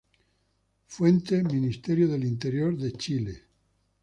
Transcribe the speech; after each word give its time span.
Fuente: 0.87 1.43
Ministerio 1.43 2.07
del 2.07 2.23
Interior 2.23 2.75
de 2.75 2.91
Chile 2.93 3.43